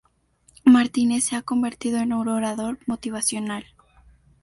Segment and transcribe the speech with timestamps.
[0.65, 3.65] Martínez se ha convertido en un orador motivacional.